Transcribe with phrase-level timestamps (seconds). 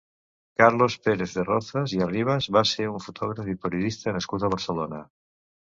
[0.61, 5.07] Carlos Pérez de Rozas i Arribas va ser un fotògraf i periodista nascut a Barcelona.